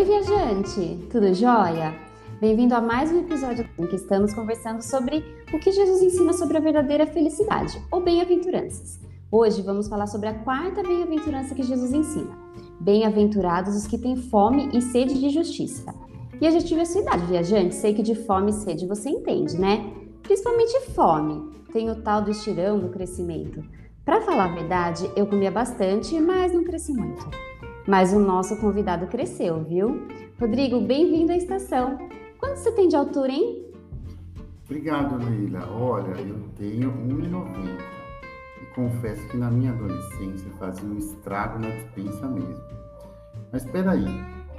Oi, 0.00 0.06
viajante! 0.06 1.06
Tudo 1.10 1.34
jóia? 1.34 1.94
Bem-vindo 2.40 2.74
a 2.74 2.80
mais 2.80 3.12
um 3.12 3.20
episódio 3.20 3.68
em 3.78 3.86
que 3.86 3.96
estamos 3.96 4.32
conversando 4.32 4.80
sobre 4.80 5.22
o 5.52 5.58
que 5.58 5.70
Jesus 5.70 6.00
ensina 6.00 6.32
sobre 6.32 6.56
a 6.56 6.60
verdadeira 6.60 7.06
felicidade, 7.06 7.78
ou 7.90 8.00
bem-aventuranças. 8.00 8.98
Hoje 9.30 9.60
vamos 9.60 9.88
falar 9.88 10.06
sobre 10.06 10.28
a 10.30 10.38
quarta 10.38 10.82
bem-aventurança 10.82 11.54
que 11.54 11.62
Jesus 11.62 11.92
ensina. 11.92 12.34
Bem-aventurados 12.80 13.76
os 13.76 13.86
que 13.86 13.98
têm 13.98 14.16
fome 14.16 14.70
e 14.72 14.80
sede 14.80 15.20
de 15.20 15.28
justiça. 15.28 15.94
E 16.40 16.46
eu 16.46 16.50
já 16.50 16.60
tive 16.60 16.80
a 16.80 16.86
sua 16.86 17.02
idade, 17.02 17.26
viajante, 17.26 17.74
sei 17.74 17.92
que 17.92 18.02
de 18.02 18.14
fome 18.14 18.52
e 18.52 18.54
sede 18.54 18.86
você 18.86 19.10
entende, 19.10 19.60
né? 19.60 19.92
Principalmente 20.22 20.80
fome. 20.94 21.52
Tem 21.74 21.90
o 21.90 22.00
tal 22.00 22.22
do 22.22 22.30
estirão 22.30 22.78
do 22.78 22.88
crescimento. 22.88 23.62
Para 24.02 24.22
falar 24.22 24.46
a 24.46 24.54
verdade, 24.54 25.10
eu 25.14 25.26
comia 25.26 25.50
bastante, 25.50 26.18
mas 26.18 26.54
não 26.54 26.64
cresci 26.64 26.90
muito. 26.90 27.49
Mas 27.90 28.12
o 28.12 28.20
nosso 28.20 28.56
convidado 28.58 29.08
cresceu, 29.08 29.64
viu? 29.64 30.06
Rodrigo, 30.38 30.80
bem-vindo 30.80 31.32
à 31.32 31.36
estação. 31.36 31.98
Quanto 32.38 32.58
você 32.58 32.70
tem 32.70 32.86
de 32.86 32.94
altura, 32.94 33.32
hein? 33.32 33.66
Obrigado, 34.64 35.16
Leila. 35.16 35.68
Olha, 35.72 36.20
eu 36.20 36.38
tenho 36.56 36.92
1,90 36.92 37.80
e 38.62 38.74
confesso 38.76 39.26
que 39.26 39.36
na 39.36 39.50
minha 39.50 39.72
adolescência 39.72 40.48
fazia 40.56 40.88
um 40.88 40.98
estrago 40.98 41.58
na 41.58 41.68
dispensa 41.68 42.28
mesmo. 42.28 42.62
Mas 43.52 43.64
espera 43.64 43.90
aí, 43.90 44.06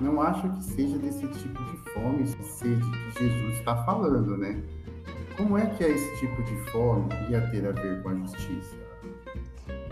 não 0.01 0.21
acho 0.21 0.49
que 0.49 0.63
seja 0.65 0.97
desse 0.97 1.25
tipo 1.25 1.63
de 1.63 1.77
fome 1.93 2.23
e 2.23 2.27
sede 2.27 2.83
que 3.13 3.23
Jesus 3.23 3.59
está 3.59 3.77
falando, 3.85 4.35
né? 4.35 4.61
Como 5.37 5.57
é 5.57 5.67
que 5.67 5.85
é 5.85 5.89
esse 5.89 6.19
tipo 6.19 6.43
de 6.43 6.69
fome 6.69 7.07
ia 7.29 7.39
ter 7.49 7.65
a 7.65 7.71
ver 7.71 8.03
com 8.03 8.09
a 8.09 8.13
justiça? 8.13 8.80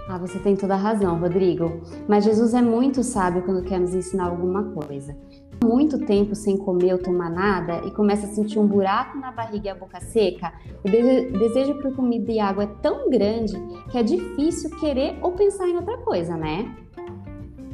Ah, 0.10 0.18
você 0.18 0.40
tem 0.40 0.56
toda 0.56 0.74
a 0.74 0.78
razão, 0.78 1.20
Rodrigo. 1.20 1.82
Mas 2.08 2.24
Jesus 2.24 2.56
é 2.56 2.62
muito 2.64 3.04
sábio 3.04 3.44
quando 3.44 3.64
quer 3.64 3.80
nos 3.80 3.94
ensinar 3.94 4.26
alguma 4.26 4.64
coisa. 4.72 5.16
Muito 5.64 6.00
tempo 6.00 6.34
sem 6.34 6.58
comer 6.58 6.94
ou 6.94 6.98
tomar 6.98 7.30
nada 7.30 7.86
e 7.86 7.92
começa 7.92 8.26
a 8.26 8.30
sentir 8.30 8.58
um 8.58 8.66
buraco 8.66 9.20
na 9.20 9.32
barriga 9.32 9.68
e 9.68 9.70
a 9.70 9.76
boca 9.76 10.02
seca, 10.02 10.52
o 10.84 10.90
desejo 11.38 11.76
por 11.76 11.96
comida 11.96 12.32
e 12.32 12.40
água 12.40 12.64
é 12.64 12.68
tão 12.82 13.08
grande 13.08 13.54
que 13.92 14.00
é 14.00 14.02
difícil 14.02 14.72
querer 14.80 15.20
ou 15.22 15.34
pensar 15.34 15.68
em 15.68 15.76
outra 15.76 16.00
coisa, 16.00 16.36
né? 16.36 16.76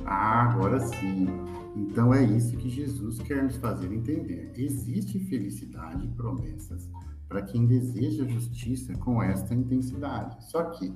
Ah, 0.06 0.50
agora 0.50 0.82
sim. 0.82 1.30
Então 1.74 2.14
é 2.14 2.22
isso 2.22 2.58
que 2.58 2.70
Jesus 2.70 3.20
quer 3.20 3.44
nos 3.44 3.56
fazer 3.56 3.94
entender. 3.94 4.52
Existe 4.58 5.20
felicidade 5.20 6.06
e 6.06 6.10
promessas 6.10 6.90
para 7.28 7.42
quem 7.42 7.66
deseja 7.66 8.28
justiça 8.28 8.94
com 8.94 9.22
esta 9.22 9.54
intensidade. 9.54 10.44
Só 10.46 10.64
que 10.66 10.94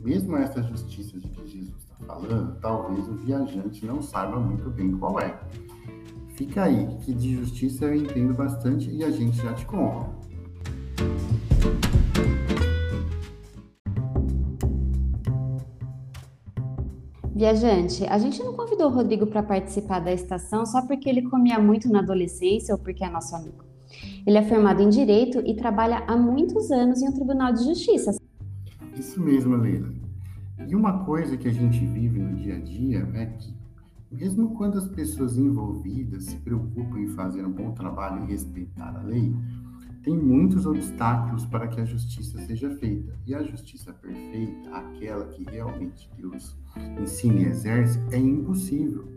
mesmo 0.00 0.36
essa 0.36 0.62
justiça 0.62 1.18
de 1.18 1.28
que 1.28 1.46
Jesus 1.46 1.74
está 1.76 1.96
falando, 2.06 2.58
talvez 2.60 3.08
o 3.08 3.14
viajante 3.14 3.84
não 3.84 4.02
saiba 4.02 4.38
muito 4.38 4.70
bem 4.70 4.96
qual 4.96 5.18
é. 5.20 5.38
Fica 6.28 6.64
aí, 6.64 6.86
que 6.98 7.12
de 7.12 7.36
justiça 7.36 7.86
eu 7.86 7.94
entendo 7.94 8.32
bastante 8.34 8.90
e 8.90 9.02
a 9.02 9.10
gente 9.10 9.36
já 9.38 9.52
te 9.54 9.66
conta. 9.66 10.16
Viajante, 17.34 18.04
a 18.08 18.18
gente 18.18 18.42
não 18.42 18.52
convidou 18.52 18.90
o 18.90 18.92
Rodrigo 18.92 19.24
para 19.24 19.44
participar 19.44 20.00
da 20.00 20.12
estação 20.12 20.66
só 20.66 20.82
porque 20.82 21.08
ele 21.08 21.22
comia 21.22 21.56
muito 21.58 21.88
na 21.88 22.00
adolescência 22.00 22.74
ou 22.74 22.80
porque 22.80 23.04
é 23.04 23.08
nosso 23.08 23.34
amigo. 23.36 23.67
Ele 24.28 24.36
é 24.36 24.42
formado 24.42 24.82
em 24.82 24.90
Direito 24.90 25.42
e 25.46 25.54
trabalha 25.54 26.04
há 26.06 26.14
muitos 26.14 26.70
anos 26.70 27.00
em 27.00 27.08
um 27.08 27.12
tribunal 27.12 27.50
de 27.50 27.64
justiça, 27.64 28.14
isso 28.94 29.18
mesmo, 29.22 29.56
Leila. 29.56 29.88
E 30.68 30.76
uma 30.76 31.02
coisa 31.04 31.34
que 31.38 31.48
a 31.48 31.50
gente 31.50 31.78
vive 31.86 32.18
no 32.18 32.36
dia 32.36 32.56
a 32.56 32.60
dia 32.60 33.08
é 33.14 33.24
que, 33.24 33.54
mesmo 34.12 34.54
quando 34.54 34.76
as 34.76 34.86
pessoas 34.86 35.38
envolvidas 35.38 36.24
se 36.24 36.36
preocupam 36.36 36.98
em 36.98 37.08
fazer 37.08 37.42
um 37.46 37.50
bom 37.50 37.70
trabalho 37.70 38.24
e 38.24 38.26
respeitar 38.26 38.94
a 38.94 39.02
lei, 39.02 39.34
tem 40.02 40.14
muitos 40.14 40.66
obstáculos 40.66 41.46
para 41.46 41.66
que 41.66 41.80
a 41.80 41.86
justiça 41.86 42.38
seja 42.40 42.68
feita. 42.76 43.18
E 43.26 43.34
a 43.34 43.42
justiça 43.42 43.94
perfeita, 43.94 44.68
aquela 44.70 45.24
que 45.28 45.42
realmente 45.44 46.10
Deus 46.18 46.54
ensina 47.00 47.40
e 47.40 47.44
exerce, 47.46 47.98
é 48.12 48.18
impossível. 48.18 49.08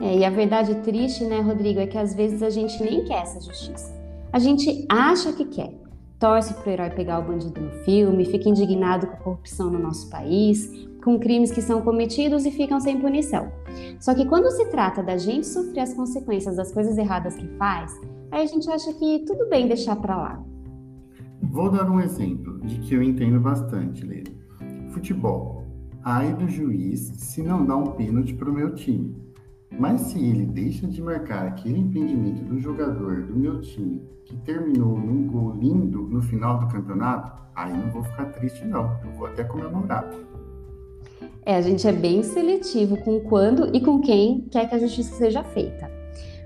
É, 0.00 0.18
e 0.18 0.24
a 0.24 0.30
verdade 0.30 0.74
triste, 0.82 1.22
né, 1.22 1.40
Rodrigo, 1.42 1.78
é 1.78 1.86
que 1.86 1.96
às 1.96 2.12
vezes 2.12 2.42
a 2.42 2.50
gente 2.50 2.82
nem 2.82 3.04
quer 3.04 3.22
essa 3.22 3.40
justiça. 3.40 3.97
A 4.30 4.38
gente 4.38 4.84
acha 4.90 5.32
que 5.32 5.46
quer, 5.46 5.72
torce 6.18 6.52
para 6.52 6.68
o 6.68 6.72
herói 6.72 6.90
pegar 6.90 7.18
o 7.18 7.22
bandido 7.22 7.60
no 7.60 7.70
filme, 7.84 8.26
fica 8.26 8.48
indignado 8.48 9.06
com 9.06 9.14
a 9.14 9.16
corrupção 9.16 9.70
no 9.70 9.78
nosso 9.78 10.10
país, 10.10 10.70
com 11.02 11.18
crimes 11.18 11.50
que 11.50 11.62
são 11.62 11.80
cometidos 11.80 12.44
e 12.44 12.50
ficam 12.50 12.78
sem 12.78 13.00
punição. 13.00 13.50
Só 13.98 14.14
que 14.14 14.26
quando 14.26 14.50
se 14.50 14.66
trata 14.66 15.02
da 15.02 15.16
gente 15.16 15.46
sofrer 15.46 15.80
as 15.80 15.94
consequências 15.94 16.56
das 16.56 16.70
coisas 16.70 16.98
erradas 16.98 17.36
que 17.36 17.48
faz, 17.56 17.98
aí 18.30 18.42
a 18.42 18.46
gente 18.46 18.68
acha 18.70 18.92
que 18.92 19.20
tudo 19.26 19.48
bem 19.48 19.66
deixar 19.66 19.96
para 19.96 20.16
lá. 20.16 20.44
Vou 21.40 21.70
dar 21.70 21.90
um 21.90 21.98
exemplo 21.98 22.60
de 22.60 22.80
que 22.80 22.94
eu 22.94 23.02
entendo 23.02 23.40
bastante, 23.40 24.04
Leila. 24.04 24.28
Futebol. 24.90 25.64
Ai 26.04 26.34
do 26.34 26.46
juiz 26.48 27.12
se 27.16 27.42
não 27.42 27.64
dá 27.64 27.76
um 27.76 27.92
pênalti 27.92 28.34
para 28.34 28.50
o 28.50 28.52
meu 28.52 28.74
time. 28.74 29.16
Mas 29.78 30.00
se 30.00 30.18
ele 30.18 30.44
deixa 30.44 30.88
de 30.88 31.00
marcar 31.00 31.46
aquele 31.46 31.78
impedimento 31.78 32.42
do 32.42 32.58
jogador 32.58 33.22
do 33.22 33.36
meu 33.36 33.60
time 33.60 34.02
que 34.24 34.36
terminou 34.38 34.98
num 34.98 35.28
gol 35.28 35.54
lindo 35.54 36.02
no 36.02 36.20
final 36.20 36.58
do 36.58 36.66
campeonato, 36.66 37.40
aí 37.54 37.72
não 37.72 37.88
vou 37.92 38.02
ficar 38.02 38.24
triste 38.32 38.64
não, 38.64 38.98
eu 39.04 39.12
vou 39.12 39.28
até 39.28 39.44
comemorar. 39.44 40.10
É, 41.46 41.56
a 41.56 41.60
gente 41.60 41.86
é 41.86 41.92
bem 41.92 42.24
seletivo 42.24 42.96
com 42.98 43.20
quando 43.20 43.74
e 43.74 43.80
com 43.80 44.00
quem 44.00 44.48
quer 44.50 44.68
que 44.68 44.74
a 44.74 44.78
justiça 44.78 45.14
seja 45.14 45.44
feita. 45.44 45.88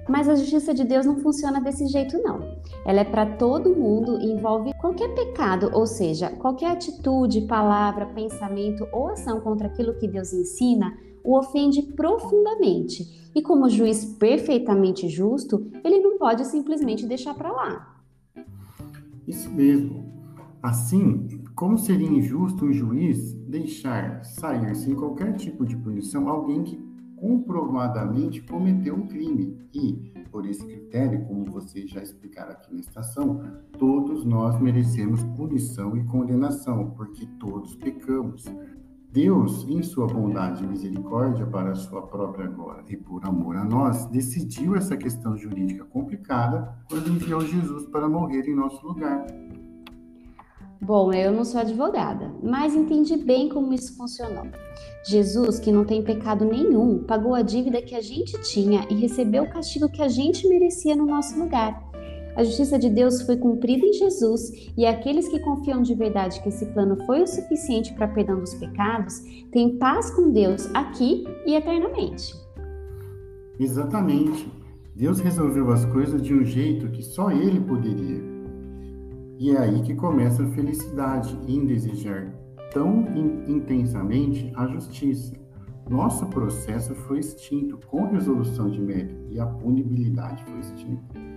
Mas 0.06 0.28
a 0.28 0.34
justiça 0.34 0.74
de 0.74 0.84
Deus 0.84 1.06
não 1.06 1.16
funciona 1.16 1.58
desse 1.58 1.86
jeito, 1.86 2.18
não. 2.22 2.58
Ela 2.84 3.00
é 3.00 3.04
para 3.04 3.24
todo 3.24 3.74
mundo 3.74 4.20
e 4.20 4.30
envolve 4.30 4.74
qualquer 4.74 5.08
pecado, 5.14 5.70
ou 5.72 5.86
seja, 5.86 6.28
qualquer 6.28 6.72
atitude, 6.72 7.42
palavra, 7.42 8.06
pensamento 8.06 8.86
ou 8.92 9.08
ação 9.08 9.40
contra 9.40 9.68
aquilo 9.68 9.94
que 9.94 10.06
Deus 10.06 10.34
ensina, 10.34 10.92
o 11.24 11.38
ofende 11.38 11.82
profundamente. 11.82 13.21
E 13.34 13.40
como 13.42 13.68
juiz 13.68 14.04
perfeitamente 14.04 15.08
justo, 15.08 15.70
ele 15.82 16.00
não 16.00 16.18
pode 16.18 16.44
simplesmente 16.46 17.06
deixar 17.06 17.34
para 17.34 17.50
lá. 17.50 18.02
Isso 19.26 19.50
mesmo. 19.50 20.12
Assim, 20.62 21.26
como 21.54 21.78
seria 21.78 22.08
injusto 22.08 22.66
um 22.66 22.72
juiz 22.72 23.34
deixar 23.34 24.24
sair 24.24 24.74
sem 24.76 24.94
qualquer 24.94 25.34
tipo 25.34 25.66
de 25.66 25.76
punição 25.76 26.28
alguém 26.28 26.62
que 26.62 26.92
comprovadamente 27.16 28.42
cometeu 28.42 28.96
um 28.96 29.06
crime. 29.06 29.56
E, 29.72 30.12
por 30.30 30.44
esse 30.44 30.66
critério, 30.66 31.24
como 31.26 31.44
vocês 31.44 31.88
já 31.88 32.02
explicaram 32.02 32.50
aqui 32.50 32.74
na 32.74 32.80
estação, 32.80 33.40
todos 33.78 34.24
nós 34.24 34.60
merecemos 34.60 35.22
punição 35.36 35.96
e 35.96 36.04
condenação, 36.04 36.90
porque 36.90 37.24
todos 37.38 37.76
pecamos. 37.76 38.44
Deus, 39.12 39.68
em 39.68 39.82
sua 39.82 40.06
bondade 40.06 40.64
e 40.64 40.66
misericórdia 40.66 41.44
para 41.44 41.72
a 41.72 41.74
sua 41.74 42.00
própria 42.00 42.46
glória 42.46 42.82
e 42.88 42.96
por 42.96 43.22
amor 43.26 43.56
a 43.56 43.64
nós, 43.64 44.06
decidiu 44.06 44.74
essa 44.74 44.96
questão 44.96 45.36
jurídica 45.36 45.84
complicada 45.84 46.74
quando 46.88 47.10
enviou 47.10 47.42
Jesus 47.42 47.84
para 47.88 48.08
morrer 48.08 48.48
em 48.48 48.54
nosso 48.54 48.86
lugar. 48.86 49.26
Bom, 50.80 51.12
eu 51.12 51.30
não 51.30 51.44
sou 51.44 51.60
advogada, 51.60 52.34
mas 52.42 52.74
entendi 52.74 53.18
bem 53.18 53.50
como 53.50 53.74
isso 53.74 53.94
funcionou. 53.98 54.46
Jesus, 55.06 55.60
que 55.60 55.70
não 55.70 55.84
tem 55.84 56.02
pecado 56.02 56.46
nenhum, 56.46 57.04
pagou 57.04 57.34
a 57.34 57.42
dívida 57.42 57.82
que 57.82 57.94
a 57.94 58.00
gente 58.00 58.40
tinha 58.40 58.86
e 58.88 58.94
recebeu 58.94 59.44
o 59.44 59.50
castigo 59.50 59.90
que 59.90 60.02
a 60.02 60.08
gente 60.08 60.48
merecia 60.48 60.96
no 60.96 61.04
nosso 61.04 61.38
lugar. 61.38 61.91
A 62.34 62.42
justiça 62.44 62.78
de 62.78 62.88
Deus 62.88 63.22
foi 63.22 63.36
cumprida 63.36 63.84
em 63.84 63.92
Jesus 63.92 64.72
e 64.76 64.86
aqueles 64.86 65.28
que 65.28 65.38
confiam 65.40 65.82
de 65.82 65.94
verdade 65.94 66.40
que 66.42 66.48
esse 66.48 66.64
plano 66.66 66.96
foi 67.04 67.22
o 67.22 67.26
suficiente 67.26 67.92
para 67.94 68.08
perdão 68.08 68.40
dos 68.40 68.54
pecados 68.54 69.20
têm 69.50 69.76
paz 69.76 70.10
com 70.10 70.30
Deus 70.30 70.66
aqui 70.74 71.24
e 71.46 71.54
eternamente. 71.54 72.34
Exatamente. 73.60 74.50
Deus 74.94 75.20
resolveu 75.20 75.70
as 75.70 75.84
coisas 75.86 76.22
de 76.22 76.34
um 76.34 76.44
jeito 76.44 76.88
que 76.88 77.02
só 77.02 77.30
Ele 77.30 77.60
poderia. 77.60 78.22
E 79.38 79.50
é 79.50 79.58
aí 79.58 79.82
que 79.82 79.94
começa 79.94 80.42
a 80.42 80.48
felicidade 80.48 81.38
em 81.46 81.66
desejar 81.66 82.32
tão 82.72 83.06
in 83.14 83.44
intensamente 83.46 84.50
a 84.54 84.66
justiça. 84.66 85.34
Nosso 85.88 86.26
processo 86.26 86.94
foi 86.94 87.18
extinto 87.18 87.78
com 87.86 88.06
resolução 88.06 88.70
de 88.70 88.80
mérito 88.80 89.26
e 89.30 89.40
a 89.40 89.46
punibilidade 89.46 90.42
foi 90.44 90.60
extinta. 90.60 91.31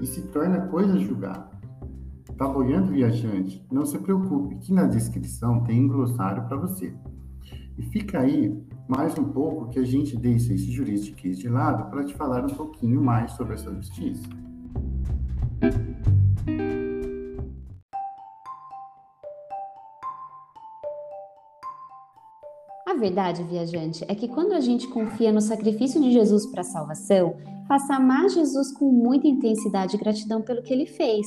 E 0.00 0.06
se 0.06 0.22
torna 0.28 0.66
coisa 0.68 0.98
julgada. 0.98 1.50
Tá 2.36 2.46
boiando, 2.46 2.92
viajante? 2.92 3.64
Não 3.70 3.86
se 3.86 3.98
preocupe, 3.98 4.56
que 4.56 4.72
na 4.72 4.86
descrição 4.86 5.62
tem 5.62 5.84
um 5.84 5.88
glossário 5.88 6.44
para 6.46 6.56
você. 6.56 6.94
E 7.78 7.82
fica 7.82 8.20
aí 8.20 8.62
mais 8.88 9.18
um 9.18 9.24
pouco 9.24 9.68
que 9.68 9.78
a 9.78 9.84
gente 9.84 10.16
deixa 10.16 10.52
esse 10.52 10.70
juridiquês 10.70 11.38
de 11.38 11.48
lado 11.48 11.90
para 11.90 12.04
te 12.04 12.14
falar 12.14 12.44
um 12.44 12.54
pouquinho 12.54 13.02
mais 13.02 13.32
sobre 13.32 13.54
essa 13.54 13.72
justiça. 13.74 14.28
Verdade, 23.06 23.44
viajante, 23.44 24.04
é 24.08 24.14
que 24.14 24.26
quando 24.26 24.52
a 24.52 24.60
gente 24.60 24.88
confia 24.88 25.32
no 25.32 25.40
sacrifício 25.40 26.00
de 26.00 26.10
Jesus 26.10 26.46
para 26.46 26.62
a 26.62 26.64
salvação, 26.64 27.36
passa 27.68 27.94
a 27.94 27.96
amar 27.96 28.28
Jesus 28.28 28.72
com 28.72 28.90
muita 28.90 29.28
intensidade 29.28 29.96
e 29.96 29.98
gratidão 29.98 30.42
pelo 30.42 30.62
que 30.62 30.72
ele 30.72 30.86
fez. 30.86 31.26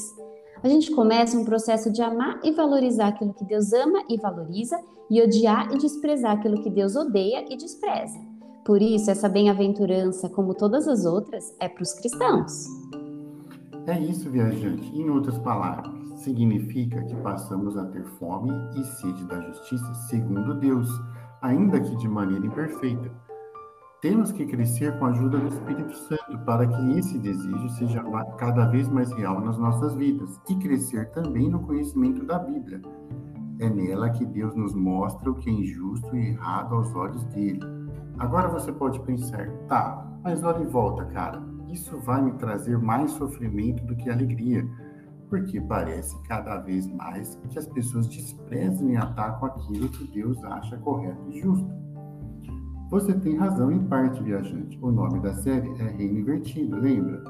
A 0.61 0.67
gente 0.67 0.91
começa 0.91 1.37
um 1.37 1.45
processo 1.45 1.89
de 1.89 2.01
amar 2.01 2.39
e 2.43 2.51
valorizar 2.51 3.07
aquilo 3.07 3.33
que 3.33 3.45
Deus 3.45 3.71
ama 3.71 4.03
e 4.09 4.17
valoriza, 4.17 4.77
e 5.09 5.21
odiar 5.21 5.73
e 5.73 5.77
desprezar 5.77 6.33
aquilo 6.33 6.61
que 6.61 6.69
Deus 6.69 6.95
odeia 6.95 7.45
e 7.49 7.55
despreza. 7.55 8.19
Por 8.65 8.81
isso, 8.81 9.09
essa 9.09 9.29
bem-aventurança, 9.29 10.29
como 10.29 10.53
todas 10.53 10.87
as 10.87 11.05
outras, 11.05 11.55
é 11.59 11.67
para 11.67 11.81
os 11.81 11.93
cristãos. 11.93 12.65
É 13.87 13.97
isso, 13.99 14.29
viajante. 14.29 14.85
Em 14.95 15.09
outras 15.09 15.39
palavras, 15.39 15.91
significa 16.19 17.01
que 17.05 17.15
passamos 17.15 17.75
a 17.77 17.85
ter 17.85 18.03
fome 18.19 18.51
e 18.77 18.83
sede 18.83 19.23
da 19.25 19.39
justiça 19.41 19.91
segundo 20.09 20.59
Deus 20.59 20.89
ainda 21.41 21.79
que 21.79 21.95
de 21.97 22.07
maneira 22.07 22.45
imperfeita. 22.45 23.11
Temos 24.01 24.31
que 24.31 24.45
crescer 24.45 24.97
com 24.97 25.05
a 25.05 25.09
ajuda 25.09 25.37
do 25.37 25.47
Espírito 25.47 25.93
Santo 25.93 26.39
para 26.45 26.65
que 26.65 26.97
esse 26.97 27.17
desejo 27.17 27.69
seja 27.71 28.01
cada 28.37 28.65
vez 28.67 28.87
mais 28.87 29.11
real 29.11 29.41
nas 29.41 29.57
nossas 29.57 29.93
vidas 29.95 30.39
e 30.49 30.55
crescer 30.55 31.11
também 31.11 31.49
no 31.49 31.59
conhecimento 31.59 32.25
da 32.25 32.39
Bíblia. 32.39 32.81
É 33.59 33.69
nela 33.69 34.09
que 34.09 34.25
Deus 34.25 34.55
nos 34.55 34.73
mostra 34.73 35.29
o 35.29 35.35
que 35.35 35.49
é 35.49 35.53
injusto 35.53 36.15
e 36.15 36.29
errado 36.29 36.75
aos 36.75 36.95
olhos 36.95 37.25
dele. 37.25 37.59
Agora 38.17 38.47
você 38.47 38.71
pode 38.71 39.01
pensar, 39.01 39.49
tá, 39.67 40.09
mas 40.23 40.43
olha 40.43 40.63
em 40.63 40.67
volta, 40.67 41.03
cara, 41.07 41.43
isso 41.67 41.97
vai 41.99 42.21
me 42.21 42.31
trazer 42.33 42.77
mais 42.77 43.11
sofrimento 43.11 43.85
do 43.85 43.97
que 43.97 44.09
alegria 44.09 44.65
porque 45.29 45.61
parece 45.61 46.17
cada 46.23 46.57
vez 46.57 46.87
mais 46.87 47.39
que 47.49 47.59
as 47.59 47.67
pessoas 47.67 48.07
desprezam 48.07 48.89
e 48.89 48.97
atacam 48.97 49.47
aquilo 49.47 49.89
que 49.89 50.07
Deus 50.07 50.43
acha 50.43 50.77
correto 50.77 51.21
e 51.29 51.39
justo. 51.39 51.69
Você 52.89 53.13
tem 53.13 53.37
razão 53.37 53.71
em 53.71 53.85
parte, 53.85 54.21
viajante. 54.23 54.79
O 54.81 54.91
nome 54.91 55.19
da 55.19 55.33
série 55.35 55.69
é 55.79 55.89
Reino 55.91 56.19
Invertido, 56.19 56.75
lembra? 56.77 57.23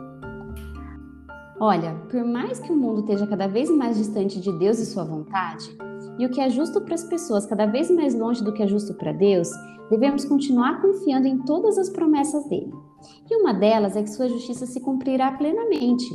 Olha, 1.59 1.93
por 2.09 2.23
mais 2.23 2.59
que 2.59 2.71
o 2.71 2.75
mundo 2.75 3.01
esteja 3.01 3.27
cada 3.27 3.45
vez 3.45 3.69
mais 3.69 3.97
distante 3.97 4.39
de 4.39 4.57
Deus 4.57 4.79
e 4.79 4.85
sua 4.85 5.03
vontade, 5.03 5.77
e 6.17 6.25
o 6.25 6.29
que 6.29 6.39
é 6.39 6.49
justo 6.49 6.79
para 6.79 6.95
as 6.95 7.03
pessoas 7.03 7.45
cada 7.45 7.65
vez 7.65 7.91
mais 7.91 8.15
longe 8.15 8.41
do 8.41 8.53
que 8.53 8.63
é 8.63 8.67
justo 8.67 8.93
para 8.93 9.11
Deus, 9.11 9.49
devemos 9.89 10.23
continuar 10.23 10.81
confiando 10.81 11.27
em 11.27 11.39
todas 11.39 11.77
as 11.77 11.89
promessas 11.89 12.47
dele. 12.47 12.73
E 13.29 13.35
uma 13.35 13.53
delas 13.53 13.95
é 13.95 14.03
que 14.03 14.09
sua 14.09 14.27
justiça 14.27 14.65
se 14.65 14.79
cumprirá 14.79 15.31
plenamente. 15.31 16.05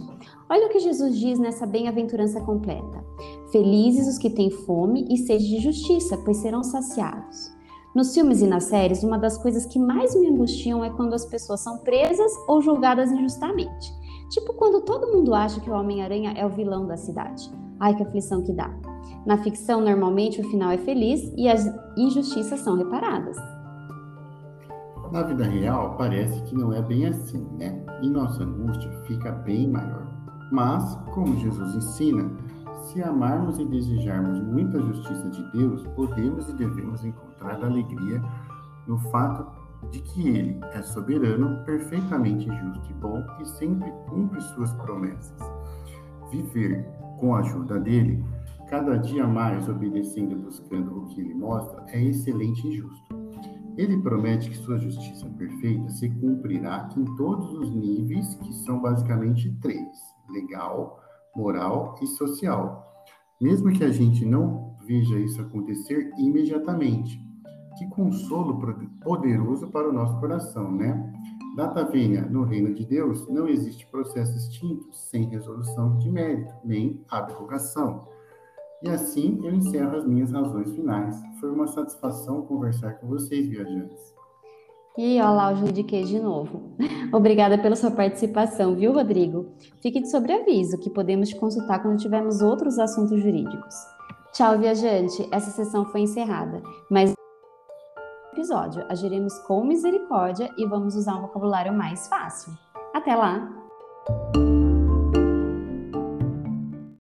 Olha 0.50 0.66
o 0.66 0.70
que 0.70 0.80
Jesus 0.80 1.18
diz 1.18 1.38
nessa 1.38 1.66
bem-aventurança 1.66 2.40
completa: 2.40 3.04
Felizes 3.50 4.08
os 4.08 4.18
que 4.18 4.30
têm 4.30 4.50
fome 4.50 5.06
e 5.10 5.16
sede 5.18 5.48
de 5.48 5.60
justiça, 5.60 6.16
pois 6.24 6.38
serão 6.38 6.62
saciados. 6.62 7.52
Nos 7.94 8.12
filmes 8.12 8.42
e 8.42 8.46
nas 8.46 8.64
séries, 8.64 9.04
uma 9.04 9.16
das 9.16 9.38
coisas 9.38 9.66
que 9.66 9.78
mais 9.78 10.18
me 10.18 10.26
angustiam 10.26 10.84
é 10.84 10.90
quando 10.90 11.14
as 11.14 11.24
pessoas 11.24 11.60
são 11.60 11.78
presas 11.78 12.32
ou 12.48 12.60
julgadas 12.60 13.12
injustamente. 13.12 13.92
Tipo 14.30 14.52
quando 14.54 14.80
todo 14.80 15.12
mundo 15.12 15.32
acha 15.32 15.60
que 15.60 15.70
o 15.70 15.74
Homem-Aranha 15.74 16.32
é 16.36 16.44
o 16.44 16.50
vilão 16.50 16.86
da 16.86 16.96
cidade. 16.96 17.48
Ai, 17.78 17.94
que 17.94 18.02
aflição 18.02 18.42
que 18.42 18.52
dá. 18.52 18.74
Na 19.24 19.38
ficção, 19.38 19.80
normalmente 19.80 20.40
o 20.40 20.50
final 20.50 20.70
é 20.70 20.78
feliz 20.78 21.20
e 21.36 21.48
as 21.48 21.64
injustiças 21.96 22.60
são 22.60 22.76
reparadas. 22.76 23.36
Na 25.14 25.22
vida 25.22 25.44
real, 25.44 25.94
parece 25.96 26.42
que 26.42 26.56
não 26.56 26.72
é 26.72 26.82
bem 26.82 27.06
assim, 27.06 27.46
né? 27.56 27.86
E 28.02 28.10
nossa 28.10 28.42
angústia 28.42 28.90
fica 29.06 29.30
bem 29.30 29.70
maior. 29.70 30.08
Mas, 30.50 30.96
como 31.14 31.38
Jesus 31.38 31.76
ensina, 31.76 32.28
se 32.82 33.00
amarmos 33.00 33.60
e 33.60 33.64
desejarmos 33.64 34.40
muita 34.40 34.82
justiça 34.82 35.30
de 35.30 35.52
Deus, 35.52 35.86
podemos 35.94 36.48
e 36.48 36.52
devemos 36.54 37.04
encontrar 37.04 37.64
alegria 37.64 38.20
no 38.88 38.98
fato 39.12 39.46
de 39.92 40.00
que 40.00 40.28
Ele 40.30 40.60
é 40.72 40.82
soberano, 40.82 41.64
perfeitamente 41.64 42.46
justo 42.46 42.90
e 42.90 42.94
bom 42.94 43.24
e 43.40 43.46
sempre 43.50 43.92
cumpre 44.08 44.40
suas 44.40 44.72
promessas. 44.72 45.38
Viver 46.28 46.88
com 47.20 47.36
a 47.36 47.38
ajuda 47.38 47.78
dele, 47.78 48.24
cada 48.68 48.96
dia 48.96 49.28
mais 49.28 49.68
obedecendo 49.68 50.32
e 50.32 50.38
buscando 50.38 51.04
o 51.04 51.06
que 51.06 51.20
ele 51.20 51.34
mostra, 51.34 51.84
é 51.92 52.02
excelente 52.02 52.66
e 52.66 52.72
justo. 52.72 53.23
Ele 53.76 54.00
promete 54.00 54.50
que 54.50 54.56
sua 54.56 54.78
justiça 54.78 55.26
perfeita 55.36 55.88
se 55.90 56.08
cumprirá 56.08 56.88
em 56.96 57.04
todos 57.16 57.52
os 57.54 57.70
níveis, 57.70 58.34
que 58.36 58.52
são 58.64 58.80
basicamente 58.80 59.50
três: 59.60 59.88
legal, 60.30 61.00
moral 61.34 61.96
e 62.00 62.06
social. 62.06 62.84
Mesmo 63.40 63.72
que 63.72 63.82
a 63.84 63.90
gente 63.90 64.24
não 64.24 64.76
veja 64.86 65.18
isso 65.18 65.40
acontecer 65.40 66.12
imediatamente. 66.16 67.22
Que 67.76 67.88
consolo 67.88 68.60
poderoso 69.02 69.66
para 69.66 69.88
o 69.88 69.92
nosso 69.92 70.18
coração, 70.20 70.70
né? 70.70 71.12
Data 71.56 71.84
venha, 71.84 72.22
no 72.22 72.44
reino 72.44 72.72
de 72.72 72.84
Deus 72.84 73.28
não 73.28 73.48
existe 73.48 73.86
processo 73.86 74.36
extinto 74.36 74.92
sem 74.92 75.28
resolução 75.28 75.98
de 75.98 76.10
mérito, 76.10 76.54
nem 76.64 77.04
abrogação. 77.08 78.08
E 78.84 78.88
assim 78.90 79.40
eu 79.42 79.54
encerro 79.54 79.96
as 79.96 80.06
minhas 80.06 80.30
razões 80.30 80.70
finais. 80.74 81.16
Foi 81.40 81.50
uma 81.50 81.66
satisfação 81.66 82.42
conversar 82.42 83.00
com 83.00 83.08
vocês, 83.08 83.48
viajantes. 83.48 84.14
E 84.96 85.20
olha 85.20 85.30
lá 85.30 85.52
o 85.52 85.56
juridiquês 85.56 86.06
de 86.06 86.20
novo. 86.20 86.76
Obrigada 87.12 87.56
pela 87.58 87.74
sua 87.74 87.90
participação, 87.90 88.76
viu, 88.76 88.92
Rodrigo? 88.92 89.46
Fique 89.82 90.00
de 90.00 90.10
sobreaviso 90.10 90.78
que 90.78 90.90
podemos 90.90 91.30
te 91.30 91.36
consultar 91.36 91.82
quando 91.82 91.98
tivermos 91.98 92.42
outros 92.42 92.78
assuntos 92.78 93.20
jurídicos. 93.20 93.74
Tchau, 94.34 94.58
viajante. 94.58 95.26
Essa 95.32 95.50
sessão 95.50 95.86
foi 95.86 96.02
encerrada, 96.02 96.62
mas 96.90 97.14
episódio 98.32 98.84
agiremos 98.88 99.38
com 99.40 99.64
misericórdia 99.64 100.52
e 100.58 100.66
vamos 100.66 100.94
usar 100.94 101.16
um 101.16 101.22
vocabulário 101.22 101.72
mais 101.72 102.06
fácil. 102.06 102.52
Até 102.92 103.14
lá! 103.16 103.48